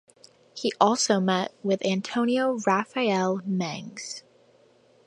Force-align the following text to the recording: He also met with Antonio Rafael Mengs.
He 0.55 0.73
also 0.81 1.19
met 1.19 1.53
with 1.61 1.85
Antonio 1.85 2.57
Rafael 2.65 3.37
Mengs. 3.47 4.23